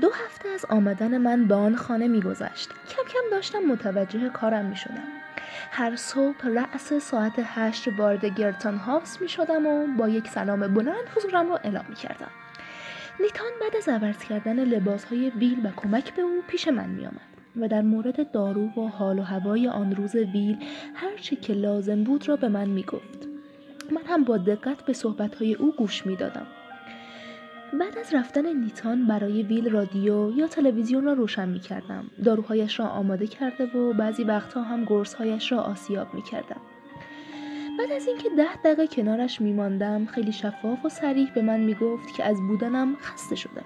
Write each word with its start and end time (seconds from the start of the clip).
دو 0.00 0.10
هفته 0.10 0.48
از 0.48 0.64
آمدن 0.68 1.18
من 1.18 1.44
به 1.44 1.54
آن 1.54 1.76
خانه 1.76 2.08
میگذشت 2.08 2.68
کم 2.68 3.02
کم 3.12 3.30
داشتم 3.30 3.58
متوجه 3.58 4.28
کارم 4.28 4.64
می 4.64 4.76
شدم. 4.76 5.08
هر 5.70 5.96
صبح 5.96 6.48
رأس 6.48 6.92
ساعت 6.92 7.32
هشت 7.38 7.88
وارد 7.98 8.24
گرتان 8.24 8.76
هاوس 8.76 9.20
می 9.20 9.28
شدم 9.28 9.66
و 9.66 9.86
با 9.98 10.08
یک 10.08 10.28
سلام 10.28 10.74
بلند 10.74 11.08
حضورم 11.16 11.48
را 11.48 11.56
اعلام 11.56 11.84
می 11.88 11.94
کردم. 11.94 12.30
نیتان 13.20 13.50
بعد 13.60 13.76
از 13.76 13.88
عوض 13.88 14.18
کردن 14.18 14.64
لباس 14.64 15.04
های 15.04 15.30
ویل 15.30 15.66
و 15.66 15.70
کمک 15.76 16.14
به 16.14 16.22
او 16.22 16.42
پیش 16.48 16.68
من 16.68 16.88
می 16.88 17.06
آمد. 17.06 17.32
و 17.56 17.68
در 17.68 17.82
مورد 17.82 18.32
دارو 18.32 18.66
و 18.66 18.88
حال 18.88 19.18
و 19.18 19.22
هوای 19.22 19.68
آن 19.68 19.96
روز 19.96 20.14
ویل 20.14 20.58
هر 20.94 21.16
چه 21.16 21.36
که 21.36 21.52
لازم 21.52 22.04
بود 22.04 22.28
را 22.28 22.36
به 22.36 22.48
من 22.48 22.68
می 22.68 22.82
گفت. 22.82 23.28
من 23.90 24.02
هم 24.06 24.24
با 24.24 24.38
دقت 24.38 24.82
به 24.82 24.92
صحبتهای 24.92 25.54
او 25.54 25.72
گوش 25.72 26.06
می 26.06 26.16
دادم. 26.16 26.46
بعد 27.80 27.98
از 27.98 28.14
رفتن 28.14 28.56
نیتان 28.56 29.06
برای 29.06 29.42
ویل 29.42 29.70
رادیو 29.70 30.30
یا 30.36 30.46
تلویزیون 30.46 31.04
را 31.04 31.12
روشن 31.12 31.48
می 31.48 31.60
کردم. 31.60 32.10
داروهایش 32.24 32.80
را 32.80 32.86
آماده 32.86 33.26
کرده 33.26 33.64
و 33.64 33.92
بعضی 33.92 34.24
وقتها 34.24 34.62
هم 34.62 34.84
گرسهایش 34.84 35.52
را 35.52 35.60
آسیاب 35.60 36.14
می 36.14 36.22
کردم. 36.22 36.60
بعد 37.78 37.92
از 37.92 38.06
اینکه 38.06 38.28
ده 38.36 38.56
دقیقه 38.64 38.86
کنارش 38.86 39.40
می 39.40 39.52
ماندم 39.52 40.06
خیلی 40.06 40.32
شفاف 40.32 40.84
و 40.84 40.88
سریح 40.88 41.34
به 41.34 41.42
من 41.42 41.60
می 41.60 41.74
گفت 41.74 42.14
که 42.16 42.24
از 42.24 42.36
بودنم 42.48 42.96
خسته 42.96 43.36
شدم. 43.36 43.64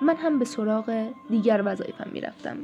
من 0.00 0.16
هم 0.16 0.38
به 0.38 0.44
سراغ 0.44 1.12
دیگر 1.30 1.62
وظایفم 1.64 2.10
می 2.12 2.20
رفتم. 2.20 2.56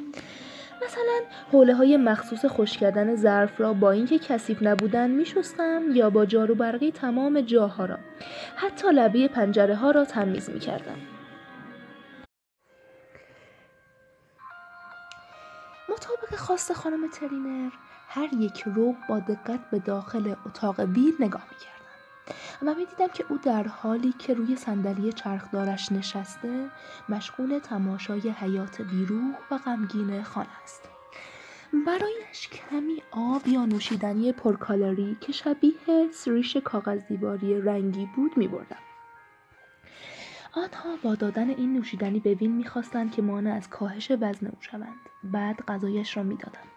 مثلا 0.85 1.21
حوله 1.53 1.75
های 1.75 1.97
مخصوص 1.97 2.45
خوش 2.45 2.79
کردن 2.79 3.17
ظرف 3.17 3.61
را 3.61 3.73
با 3.73 3.91
اینکه 3.91 4.19
کثیف 4.19 4.63
نبودن 4.63 5.11
می 5.11 5.27
شستم 5.27 5.83
یا 5.95 6.11
با 6.11 6.27
جارو 6.27 6.55
برقی 6.55 6.91
تمام 6.91 7.41
جاها 7.41 7.85
را 7.85 7.99
حتی 8.57 8.89
لبه 8.93 9.29
پنجره 9.29 9.75
ها 9.75 9.91
را 9.91 10.05
تمیز 10.05 10.51
می 10.51 10.59
کردم. 10.59 10.99
مطابق 15.89 16.35
خواست 16.37 16.73
خانم 16.73 17.11
ترینر 17.11 17.71
هر 18.09 18.29
یک 18.35 18.63
رو 18.63 18.95
با 19.09 19.19
دقت 19.19 19.61
به 19.71 19.79
داخل 19.79 20.35
اتاق 20.47 20.81
ویل 20.81 21.15
نگاه 21.21 21.43
می 21.51 21.57
کردم 21.57 21.82
و 22.63 22.75
می 22.75 22.87
دیدم 22.87 23.09
که 23.09 23.25
او 23.29 23.39
در 23.39 23.69
حالی 23.69 24.13
که 24.19 24.35
روی 24.35 24.57
صندلی 24.57 25.13
چرخدارش 25.13 25.93
نشسته 25.93 26.71
مشغول 27.09 27.59
تماشای 27.59 28.31
حیات 28.31 28.83
بیروح 28.83 29.35
و 29.51 29.59
غمگین 29.59 30.23
خانه 30.23 30.63
است. 30.63 30.89
برایش 31.87 32.49
کمی 32.49 33.03
آب 33.11 33.49
یا 33.49 33.65
نوشیدنی 33.65 34.33
پرکالری 34.33 35.17
که 35.21 35.33
شبیه 35.33 36.11
سریش 36.13 36.57
کاغذ 36.57 37.01
دیواری 37.09 37.61
رنگی 37.61 38.09
بود 38.17 38.37
می 38.37 38.49
بردم. 38.49 38.77
آنها 40.53 40.97
با 41.03 41.15
دادن 41.15 41.51
این 41.51 41.73
نوشیدنی 41.73 42.21
به 42.21 42.35
وین 42.35 42.53
می‌خواستند 42.53 43.13
که 43.13 43.23
مانع 43.23 43.55
از 43.55 43.71
کاهش 43.71 44.11
وزن 44.11 44.47
او 44.47 44.57
شوند. 44.61 44.97
بعد 45.25 45.65
غذایش 45.69 46.17
را 46.17 46.23
می‌دادم. 46.23 46.69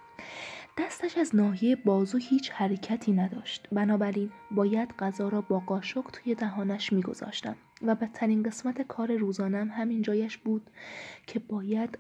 دستش 0.78 1.18
از 1.18 1.36
ناحیه 1.36 1.76
بازو 1.76 2.18
هیچ 2.18 2.52
حرکتی 2.52 3.12
نداشت 3.12 3.68
بنابراین 3.72 4.32
باید 4.52 4.94
غذا 5.00 5.30
را 5.30 5.42
با 5.42 5.60
قاشق 5.60 6.04
توی 6.14 6.36
دهانش 6.36 6.94
میگذاشتم 6.94 7.56
و 7.82 7.96
بدترین 7.96 8.44
قسمت 8.44 8.82
کار 8.82 9.16
روزانم 9.16 9.70
همین 9.72 10.02
جایش 10.02 10.38
بود 10.38 10.70
که 11.28 11.40
باید 11.40 12.00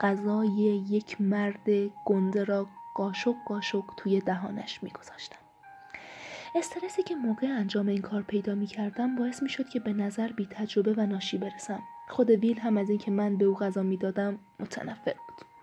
غذای 0.00 0.84
یک 0.90 1.20
مرد 1.20 1.68
گنده 2.04 2.44
را 2.44 2.68
قاشق 2.94 3.34
قاشق 3.46 3.84
توی 3.96 4.20
دهانش 4.20 4.82
میگذاشتم 4.82 5.38
استرسی 6.56 7.02
که 7.02 7.14
موقع 7.14 7.46
انجام 7.46 7.88
این 7.88 8.02
کار 8.02 8.22
پیدا 8.22 8.54
می 8.54 8.66
کردم 8.66 9.16
باعث 9.16 9.42
می 9.42 9.48
شد 9.48 9.68
که 9.68 9.80
به 9.80 9.92
نظر 9.92 10.32
بی 10.32 10.46
تجربه 10.46 10.92
و 10.92 11.06
ناشی 11.06 11.38
برسم. 11.38 11.82
خود 12.08 12.30
ویل 12.30 12.58
هم 12.58 12.76
از 12.76 12.90
اینکه 12.90 13.10
من 13.10 13.36
به 13.36 13.44
او 13.44 13.54
غذا 13.54 13.82
می 13.82 13.96
دادم 13.96 14.38
متنفر 14.60 15.14
بود. 15.28 15.53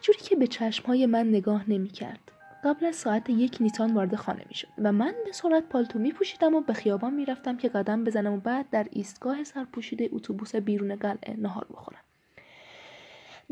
جوری 0.00 0.18
که 0.18 0.36
به 0.36 0.46
چشمهای 0.46 1.06
من 1.06 1.28
نگاه 1.28 1.70
نمی 1.70 1.88
کرد. 1.88 2.32
قبل 2.64 2.86
از 2.86 2.96
ساعت 2.96 3.30
یک 3.30 3.56
نیتان 3.60 3.94
وارد 3.94 4.14
خانه 4.14 4.44
می 4.48 4.54
شد 4.54 4.68
و 4.78 4.92
من 4.92 5.14
به 5.24 5.32
سرعت 5.32 5.68
پالتو 5.68 5.98
می 5.98 6.12
پوشیدم 6.12 6.54
و 6.54 6.60
به 6.60 6.72
خیابان 6.72 7.14
می 7.14 7.24
رفتم 7.24 7.56
که 7.56 7.68
قدم 7.68 8.04
بزنم 8.04 8.32
و 8.32 8.36
بعد 8.36 8.70
در 8.70 8.86
ایستگاه 8.90 9.44
سرپوشیده 9.44 10.08
اتوبوس 10.12 10.56
بیرون 10.56 10.96
قلعه 10.96 11.36
نهار 11.36 11.66
بخورم. 11.70 12.00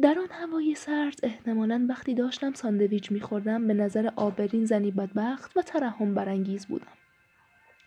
در 0.03 0.19
آن 0.19 0.29
هوای 0.31 0.75
سرد 0.75 1.21
احتمالا 1.23 1.87
وقتی 1.89 2.15
داشتم 2.15 2.53
ساندویچ 2.53 3.13
میخوردم 3.13 3.67
به 3.67 3.75
نظر 3.75 4.11
آبرین 4.17 4.65
زنی 4.65 4.91
بدبخت 4.91 5.57
و 5.57 5.63
ترحم 5.63 6.15
برانگیز 6.15 6.67
بودم 6.67 6.93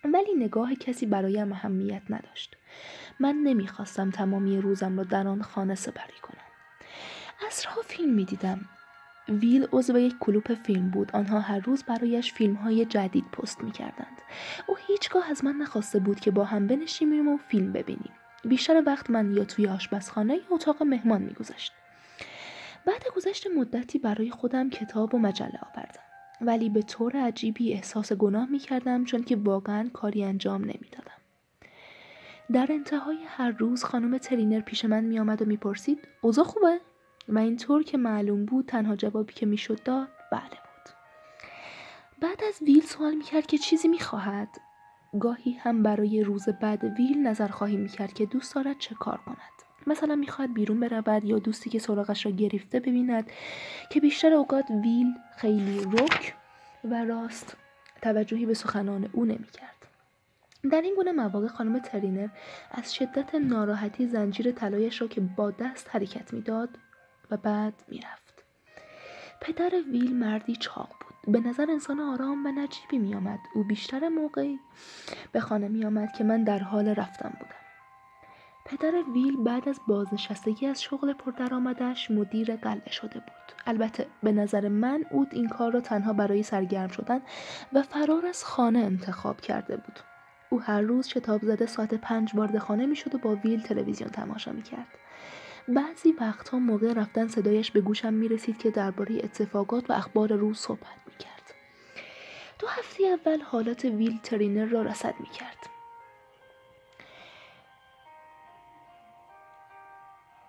ولی 0.03 0.33
نگاه 0.37 0.75
کسی 0.75 1.05
برایم 1.05 1.51
اهمیت 1.51 2.01
نداشت 2.09 2.55
من 3.19 3.35
نمی‌خواستم 3.35 4.11
تمامی 4.11 4.61
روزم 4.61 4.97
را 4.97 5.03
در 5.03 5.27
آن 5.27 5.41
خانه 5.41 5.75
سپری 5.75 6.19
کنم 6.21 6.42
اصرها 7.47 7.81
فیلم 7.81 8.13
می‌دیدم. 8.13 8.59
ویل 9.29 9.67
عضو 9.71 9.97
یک 9.97 10.15
کلوپ 10.19 10.53
فیلم 10.53 10.89
بود. 10.89 11.11
آنها 11.13 11.39
هر 11.39 11.59
روز 11.59 11.83
برایش 11.83 12.33
فیلم 12.33 12.55
های 12.55 12.85
جدید 12.85 13.25
پست 13.31 13.63
می‌کردند. 13.63 14.21
او 14.67 14.75
هیچگاه 14.87 15.29
از 15.29 15.45
من 15.45 15.55
نخواسته 15.55 15.99
بود 15.99 16.19
که 16.19 16.31
با 16.31 16.43
هم 16.43 16.67
بنشینیم 16.67 17.27
و 17.27 17.37
فیلم 17.37 17.71
ببینیم. 17.71 18.11
بیشتر 18.45 18.83
وقت 18.85 19.09
من 19.09 19.33
یا 19.33 19.45
توی 19.45 19.67
آشپزخانه 19.67 20.35
یا 20.35 20.41
اتاق 20.51 20.83
مهمان 20.83 21.21
میگذشت 21.21 21.73
بعد 22.85 23.03
گذشت 23.15 23.47
مدتی 23.47 23.99
برای 23.99 24.29
خودم 24.29 24.69
کتاب 24.69 25.15
و 25.15 25.17
مجله 25.17 25.59
آوردم. 25.73 26.03
ولی 26.41 26.69
به 26.69 26.81
طور 26.81 27.17
عجیبی 27.17 27.73
احساس 27.73 28.13
گناه 28.13 28.49
می 28.49 28.59
کردم 28.59 29.05
چون 29.05 29.23
که 29.23 29.35
واقعا 29.35 29.89
کاری 29.93 30.23
انجام 30.23 30.61
نمی‌دادم. 30.61 31.21
در 32.53 32.67
انتهای 32.69 33.17
هر 33.27 33.51
روز 33.51 33.83
خانم 33.83 34.17
ترینر 34.17 34.59
پیش 34.59 34.85
من 34.85 35.03
می 35.03 35.19
آمد 35.19 35.41
و 35.41 35.45
می 35.45 35.57
پرسید 35.57 36.07
اوضاع 36.21 36.45
خوبه؟ 36.45 36.79
و 37.27 37.37
اینطور 37.37 37.83
که 37.83 37.97
معلوم 37.97 38.45
بود 38.45 38.65
تنها 38.65 38.95
جوابی 38.95 39.33
که 39.33 39.45
می‌شد 39.45 39.83
داد 39.83 40.07
بله 40.31 40.49
بود. 40.49 40.93
بعد 42.21 42.43
از 42.47 42.61
ویل 42.61 42.81
سوال 42.81 43.15
می 43.15 43.23
کرد 43.23 43.45
که 43.45 43.57
چیزی 43.57 43.87
می 43.87 43.99
خواهد. 43.99 44.49
گاهی 45.19 45.51
هم 45.51 45.83
برای 45.83 46.23
روز 46.23 46.49
بعد 46.49 46.83
ویل 46.83 47.27
نظر 47.27 47.47
خواهی 47.47 47.77
می 47.77 47.89
کرد 47.89 48.13
که 48.13 48.25
دوست 48.25 48.55
دارد 48.55 48.77
چه 48.79 48.95
کار 48.95 49.17
کند. 49.17 49.37
مثلا 49.87 50.15
می‌خواد 50.15 50.53
بیرون 50.53 50.79
برود 50.79 51.25
یا 51.25 51.39
دوستی 51.39 51.69
که 51.69 51.79
سراغش 51.79 52.25
را 52.25 52.31
گرفته 52.31 52.79
ببیند 52.79 53.31
که 53.89 53.99
بیشتر 53.99 54.33
اوقات 54.33 54.71
ویل 54.83 55.13
خیلی 55.37 55.79
رک 55.79 56.35
و 56.83 57.05
راست 57.05 57.57
توجهی 58.01 58.45
به 58.45 58.53
سخنان 58.53 59.09
او 59.13 59.25
نمی‌کرد 59.25 59.87
در 60.71 60.81
این 60.81 60.95
گونه 60.95 61.11
مواقع 61.11 61.47
خانم 61.47 61.79
ترینر 61.79 62.27
از 62.71 62.95
شدت 62.95 63.35
ناراحتی 63.35 64.07
زنجیر 64.07 64.51
طلایش 64.51 65.01
را 65.01 65.07
که 65.07 65.21
با 65.21 65.51
دست 65.51 65.89
حرکت 65.91 66.33
می‌داد 66.33 66.69
و 67.31 67.37
بعد 67.37 67.73
می‌رفت. 67.87 68.43
پدر 69.41 69.71
ویل 69.91 70.15
مردی 70.15 70.55
چاق 70.55 70.89
بود. 70.89 71.33
به 71.33 71.49
نظر 71.49 71.65
انسان 71.69 71.99
آرام 71.99 72.45
و 72.45 72.51
نجیبی 72.51 72.97
میآمد. 72.97 73.39
او 73.55 73.63
بیشتر 73.63 74.07
موقعی 74.07 74.59
به 75.31 75.39
خانه 75.39 75.67
میآمد 75.67 76.11
که 76.13 76.23
من 76.23 76.43
در 76.43 76.59
حال 76.59 76.87
رفتن 76.87 77.29
بودم. 77.29 77.55
پدر 78.65 79.03
ویل 79.13 79.43
بعد 79.43 79.69
از 79.69 79.79
بازنشستگی 79.87 80.67
از 80.67 80.83
شغل 80.83 81.13
پردرآمدش 81.13 82.11
مدیر 82.11 82.55
قلعه 82.55 82.91
شده 82.91 83.19
بود. 83.19 83.55
البته 83.67 84.07
به 84.23 84.31
نظر 84.31 84.67
من 84.67 85.05
اود 85.11 85.27
این 85.31 85.49
کار 85.49 85.71
را 85.71 85.81
تنها 85.81 86.13
برای 86.13 86.43
سرگرم 86.43 86.87
شدن 86.87 87.21
و 87.73 87.81
فرار 87.81 88.25
از 88.25 88.43
خانه 88.43 88.79
انتخاب 88.79 89.41
کرده 89.41 89.77
بود. 89.77 89.99
او 90.49 90.61
هر 90.61 90.81
روز 90.81 91.07
شتاب 91.07 91.41
زده 91.41 91.65
ساعت 91.65 91.93
پنج 91.93 92.35
وارد 92.35 92.57
خانه 92.57 92.85
می‌شد 92.85 93.15
و 93.15 93.17
با 93.17 93.35
ویل 93.35 93.61
تلویزیون 93.61 94.09
تماشا 94.09 94.51
می‌کرد. 94.51 94.87
بعضی 95.67 96.11
وقتها 96.11 96.59
موقع 96.59 96.93
رفتن 96.93 97.27
صدایش 97.27 97.71
به 97.71 97.81
گوشم 97.81 98.13
می 98.13 98.27
رسید 98.27 98.57
که 98.57 98.71
درباره 98.71 99.15
اتفاقات 99.15 99.89
و 99.89 99.93
اخبار 99.93 100.33
روز 100.33 100.57
صحبت 100.57 100.97
می 101.05 101.17
کرد. 101.19 101.53
دو 102.59 102.67
هفته 102.67 103.03
اول 103.03 103.41
حالت 103.41 103.85
ویل 103.85 104.19
ترینر 104.23 104.65
را 104.65 104.81
رسد 104.81 105.15
می 105.19 105.29
کرد. 105.29 105.57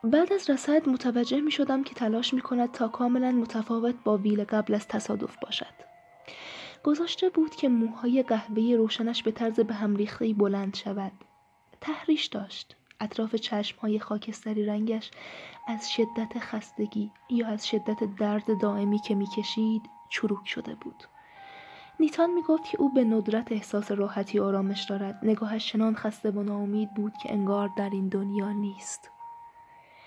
بعد 0.04 0.32
از 0.32 0.50
رسد 0.50 0.88
متوجه 0.88 1.40
می 1.40 1.50
شدم 1.50 1.84
که 1.84 1.94
تلاش 1.94 2.34
می 2.34 2.40
کند 2.40 2.72
تا 2.72 2.88
کاملا 2.88 3.32
متفاوت 3.32 3.94
با 4.04 4.16
ویل 4.16 4.44
قبل 4.44 4.74
از 4.74 4.88
تصادف 4.88 5.36
باشد. 5.36 5.74
گذاشته 6.84 7.28
بود 7.28 7.54
که 7.54 7.68
موهای 7.68 8.22
قهوه‌ای 8.22 8.76
روشنش 8.76 9.22
به 9.22 9.30
طرز 9.30 9.60
به 9.60 9.74
هم 9.74 9.96
ریخته 9.96 10.34
بلند 10.34 10.76
شود. 10.76 11.12
تحریش 11.80 12.26
داشت. 12.26 12.76
اطراف 13.04 13.34
چشم 13.34 13.78
های 13.78 13.98
خاکستری 13.98 14.66
رنگش 14.66 15.10
از 15.68 15.92
شدت 15.92 16.38
خستگی 16.38 17.10
یا 17.30 17.48
از 17.48 17.66
شدت 17.68 18.16
درد 18.18 18.60
دائمی 18.60 18.98
که 18.98 19.14
می‌کشید 19.14 19.82
چروک 20.08 20.48
شده 20.48 20.74
بود. 20.74 21.04
نیتان 22.00 22.30
می 22.30 22.42
گفت 22.42 22.64
که 22.64 22.80
او 22.80 22.94
به 22.94 23.04
ندرت 23.04 23.52
احساس 23.52 23.92
راحتی 23.92 24.40
آرامش 24.40 24.84
دارد. 24.84 25.20
نگاهش 25.22 25.72
چنان 25.72 25.94
خسته 25.94 26.30
و 26.30 26.42
ناامید 26.42 26.94
بود 26.94 27.12
که 27.22 27.32
انگار 27.32 27.70
در 27.76 27.90
این 27.90 28.08
دنیا 28.08 28.52
نیست. 28.52 29.10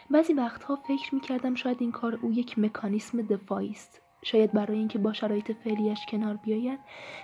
بعضی 0.09 0.33
وقتها 0.33 0.75
فکر 0.75 1.15
می 1.15 1.21
کردم 1.21 1.55
شاید 1.55 1.77
این 1.79 1.91
کار 1.91 2.19
او 2.21 2.31
یک 2.31 2.59
مکانیسم 2.59 3.21
دفاعی 3.21 3.69
است 3.69 4.01
شاید 4.23 4.51
برای 4.51 4.77
اینکه 4.77 4.99
با 4.99 5.13
شرایط 5.13 5.51
فعلیش 5.51 6.05
کنار 6.05 6.35
بیاید 6.35 6.79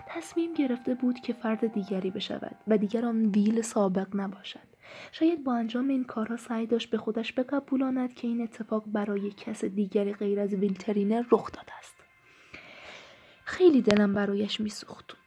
تصمیم 0.07 0.53
گرفته 0.53 0.93
بود 0.95 1.19
که 1.19 1.33
فرد 1.33 1.73
دیگری 1.73 2.11
بشود 2.11 2.55
و 2.67 2.77
دیگر 2.77 3.05
آن 3.05 3.25
ویل 3.25 3.61
سابق 3.61 4.07
نباشد 4.13 4.72
شاید 5.11 5.43
با 5.43 5.53
انجام 5.53 5.87
این 5.87 6.03
کارها 6.03 6.37
سعی 6.37 6.67
داشت 6.67 6.89
به 6.89 6.97
خودش 6.97 7.39
بقبولاند 7.39 8.13
که 8.13 8.27
این 8.27 8.41
اتفاق 8.41 8.83
برای 8.87 9.31
کس 9.31 9.65
دیگری 9.65 10.13
غیر 10.13 10.39
از 10.39 10.53
ویلترینر 10.53 11.23
رخ 11.31 11.51
داده 11.51 11.75
است. 11.77 11.95
خیلی 13.45 13.81
دلم 13.81 14.13
برایش 14.13 14.59
میسوخت. 14.59 15.17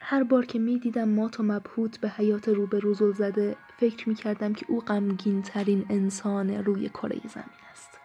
هر 0.00 0.24
بار 0.24 0.46
که 0.46 0.58
می 0.58 0.78
دیدم 0.78 1.08
مات 1.08 1.40
و 1.40 1.42
مبهوت 1.42 2.00
به 2.00 2.08
حیات 2.08 2.48
رو 2.48 2.66
به 2.66 2.78
روزل 2.78 3.12
زده 3.12 3.56
فکر 3.76 4.08
می 4.08 4.14
کردم 4.14 4.52
که 4.52 4.66
او 4.68 4.80
غمگین 4.80 5.42
ترین 5.42 5.86
انسان 5.90 6.50
روی 6.50 6.88
کره 6.88 7.20
زمین 7.28 7.64
است. 7.70 7.98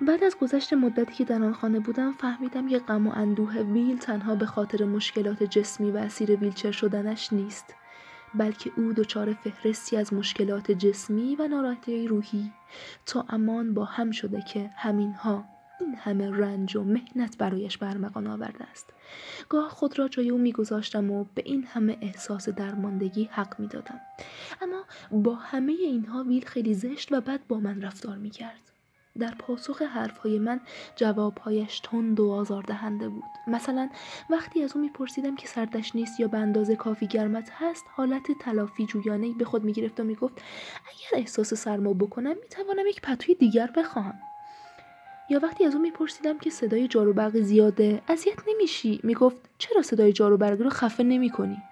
بعد 0.00 0.24
از 0.24 0.36
گذشت 0.38 0.72
مدتی 0.72 1.14
که 1.14 1.24
در 1.24 1.42
آن 1.42 1.52
خانه 1.52 1.80
بودم 1.80 2.12
فهمیدم 2.12 2.68
که 2.68 2.78
غم 2.78 3.06
و 3.06 3.12
اندوه 3.14 3.56
ویل 3.58 3.98
تنها 3.98 4.34
به 4.34 4.46
خاطر 4.46 4.84
مشکلات 4.84 5.42
جسمی 5.42 5.90
و 5.90 5.96
اسیر 5.96 6.36
ویلچر 6.36 6.70
شدنش 6.70 7.32
نیست. 7.32 7.74
بلکه 8.34 8.70
او 8.76 8.92
دچار 8.92 9.32
فهرستی 9.32 9.96
از 9.96 10.12
مشکلات 10.12 10.70
جسمی 10.70 11.36
و 11.36 11.48
ناراحتی 11.48 12.08
روحی. 12.08 12.52
تا 13.06 13.24
امان 13.28 13.74
با 13.74 13.84
هم 13.84 14.10
شده 14.10 14.42
که 14.42 14.70
همینها 14.76 15.44
این 15.80 15.94
همه 15.94 16.30
رنج 16.30 16.76
و 16.76 16.84
مهنت 16.84 17.38
برایش 17.38 17.78
برمغان 17.78 18.26
آورده 18.26 18.64
است. 18.64 18.90
گاه 19.48 19.68
خود 19.68 19.98
را 19.98 20.08
جای 20.08 20.30
او 20.30 20.38
میگذاشتم 20.38 21.10
و 21.10 21.24
به 21.34 21.42
این 21.46 21.64
همه 21.64 21.98
احساس 22.00 22.48
درماندگی 22.48 23.24
حق 23.32 23.60
می‌دادم. 23.60 24.00
اما 24.62 24.82
با 25.10 25.34
همه 25.34 25.72
اینها 25.72 26.24
ویل 26.24 26.44
خیلی 26.44 26.74
زشت 26.74 27.12
و 27.12 27.20
بد 27.20 27.40
با 27.48 27.60
من 27.60 27.82
رفتار 27.82 28.16
می‌کرد. 28.16 28.69
در 29.18 29.34
پاسخ 29.38 29.82
حرفهای 29.82 30.38
من 30.38 30.60
جوابهایش 30.96 31.80
تند 31.80 32.20
و 32.20 32.30
آزاردهنده 32.30 33.08
بود. 33.08 33.24
مثلا 33.46 33.88
وقتی 34.30 34.62
از 34.62 34.76
او 34.76 34.82
میپرسیدم 34.82 35.36
که 35.36 35.46
سردش 35.46 35.96
نیست 35.96 36.20
یا 36.20 36.28
به 36.28 36.38
اندازه 36.38 36.76
کافی 36.76 37.06
گرمت 37.06 37.50
هست 37.52 37.84
حالت 37.94 38.22
تلافی 38.40 38.86
جویانه 38.86 39.34
به 39.34 39.44
خود 39.44 39.64
می‌گرفت 39.64 40.00
و 40.00 40.04
می‌گفت 40.04 40.34
اگر 40.74 41.20
احساس 41.20 41.54
سرما 41.54 41.92
بکنم 41.94 42.34
می‌توانم 42.42 42.86
یک 42.86 43.00
پتوی 43.00 43.34
دیگر 43.34 43.70
بخواهم. 43.76 44.14
یا 45.30 45.40
وقتی 45.42 45.64
از 45.64 45.74
او 45.74 45.82
میپرسیدم 45.82 46.38
که 46.38 46.50
صدای 46.50 46.88
جارو 46.88 47.12
برق 47.12 47.40
زیاده 47.40 48.02
اذیت 48.08 48.38
نمیشی؟ 48.48 49.00
می‌گفت 49.02 49.36
چرا 49.58 49.82
صدای 49.82 50.12
جارو 50.12 50.36
برق 50.36 50.62
رو 50.62 50.70
خفه 50.70 51.02
نمی‌کنی؟ 51.02 51.62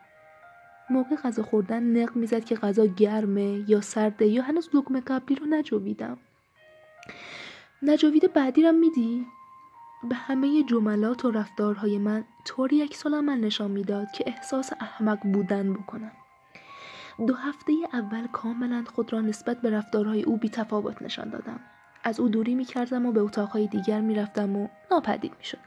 موقع 0.90 1.16
غذا 1.16 1.42
خوردن 1.42 1.82
نق 1.82 2.16
می‌زد 2.16 2.44
که 2.44 2.54
غذا 2.54 2.86
گرمه 2.86 3.64
یا 3.70 3.80
سرده 3.80 4.26
یا 4.26 4.42
هنوز 4.42 4.68
لقمه 4.74 5.00
قبلی 5.00 5.36
رو 5.36 5.46
نجویدم 5.46 6.18
نجاوید 7.82 8.32
بعدی 8.32 8.62
رو 8.62 8.72
میدی 8.72 9.26
به 10.08 10.14
همه 10.14 10.62
جملات 10.62 11.24
و 11.24 11.30
رفتارهای 11.30 11.98
من 11.98 12.24
طوری 12.44 12.76
یک 12.76 13.06
من 13.06 13.40
نشان 13.40 13.70
می‌داد 13.70 14.10
که 14.10 14.24
احساس 14.26 14.72
احمق 14.80 15.18
بودن 15.22 15.72
بکنم 15.72 16.12
دو 17.26 17.34
هفته 17.34 17.72
اول 17.92 18.26
کاملا 18.26 18.84
خود 18.94 19.12
را 19.12 19.20
نسبت 19.20 19.60
به 19.60 19.70
رفتارهای 19.70 20.22
او 20.22 20.36
بی 20.36 20.48
تفاوت 20.48 21.02
نشان 21.02 21.30
دادم 21.30 21.60
از 22.04 22.20
او 22.20 22.28
دوری 22.28 22.54
می 22.54 22.64
کردم 22.64 23.06
و 23.06 23.12
به 23.12 23.20
اتاقهای 23.20 23.66
دیگر 23.66 24.00
می 24.00 24.14
رفتم 24.14 24.56
و 24.56 24.68
ناپدید 24.90 25.32
می 25.38 25.44
شدم. 25.44 25.60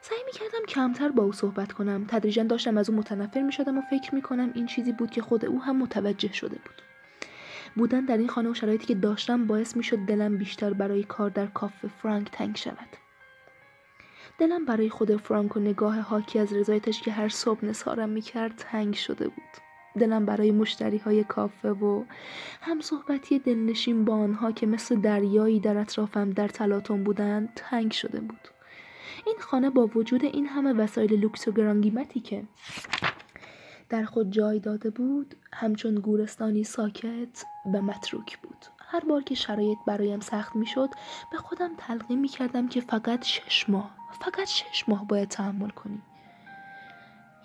سعی 0.00 0.18
می 0.26 0.32
کردم 0.32 0.66
کمتر 0.68 1.08
با 1.08 1.22
او 1.22 1.32
صحبت 1.32 1.72
کنم. 1.72 2.06
تدریجا 2.08 2.42
داشتم 2.42 2.78
از 2.78 2.90
او 2.90 2.96
متنفر 2.96 3.42
می 3.42 3.52
شدم 3.52 3.78
و 3.78 3.80
فکر 3.80 4.14
می 4.14 4.22
کنم 4.22 4.50
این 4.54 4.66
چیزی 4.66 4.92
بود 4.92 5.10
که 5.10 5.22
خود 5.22 5.44
او 5.44 5.62
هم 5.62 5.76
متوجه 5.76 6.32
شده 6.32 6.56
بود. 6.56 6.89
بودن 7.76 8.04
در 8.04 8.16
این 8.16 8.28
خانه 8.28 8.50
و 8.50 8.54
شرایطی 8.54 8.86
که 8.86 8.94
داشتم 8.94 9.46
باعث 9.46 9.76
می 9.76 9.82
شد 9.82 9.98
دلم 9.98 10.38
بیشتر 10.38 10.72
برای 10.72 11.04
کار 11.04 11.30
در 11.30 11.46
کافه 11.46 11.88
فرانک 11.88 12.30
تنگ 12.30 12.56
شود. 12.56 12.88
دلم 14.38 14.64
برای 14.64 14.88
خود 14.88 15.16
فرانک 15.16 15.56
و 15.56 15.60
نگاه 15.60 16.00
حاکی 16.00 16.38
از 16.38 16.52
رضایتش 16.52 17.02
که 17.02 17.12
هر 17.12 17.28
صبح 17.28 17.64
نسارم 17.64 18.08
می 18.08 18.20
کرد 18.20 18.54
تنگ 18.56 18.94
شده 18.94 19.28
بود. 19.28 19.70
دلم 19.98 20.26
برای 20.26 20.50
مشتری 20.50 20.98
های 20.98 21.24
کافه 21.24 21.70
و 21.70 22.04
هم 22.60 22.80
صحبتی 22.80 23.38
دلنشین 23.38 24.04
با 24.04 24.14
آنها 24.14 24.52
که 24.52 24.66
مثل 24.66 25.00
دریایی 25.00 25.60
در 25.60 25.78
اطرافم 25.78 26.30
در 26.30 26.48
تلاطم 26.48 27.04
بودند 27.04 27.52
تنگ 27.56 27.92
شده 27.92 28.20
بود 28.20 28.48
این 29.26 29.36
خانه 29.40 29.70
با 29.70 29.86
وجود 29.94 30.24
این 30.24 30.46
همه 30.46 30.72
وسایل 30.72 31.14
لوکس 31.14 31.48
و 31.48 31.52
گرانگیمتی 31.52 32.20
که 32.20 32.42
در 33.90 34.04
خود 34.04 34.30
جای 34.30 34.60
داده 34.60 34.90
بود 34.90 35.34
همچون 35.52 35.94
گورستانی 35.94 36.64
ساکت 36.64 37.44
و 37.74 37.82
متروک 37.82 38.38
بود. 38.38 38.66
هر 38.78 39.00
بار 39.00 39.22
که 39.22 39.34
شرایط 39.34 39.78
برایم 39.86 40.20
سخت 40.20 40.56
می‌شد 40.56 40.88
به 41.32 41.38
خودم 41.38 41.70
تلقی 41.78 42.16
می 42.16 42.28
کردم 42.28 42.68
که 42.68 42.80
فقط 42.80 43.24
شش 43.24 43.68
ماه 43.68 43.90
فقط 44.20 44.48
شش 44.48 44.84
ماه 44.88 45.06
باید 45.08 45.28
تحمل 45.28 45.70
کنی. 45.70 46.02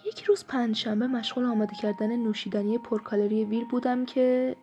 یک 0.05 0.23
روز 0.23 0.45
پنجشنبه 0.45 1.07
مشغول 1.07 1.45
آماده 1.45 1.75
کردن 1.75 2.15
نوشیدنی 2.15 2.77
پرکالری 2.77 3.45
ویل 3.45 3.65
بودم 3.65 4.05
که 4.05 4.55